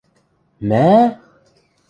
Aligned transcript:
–Мӓ?! 0.69 0.89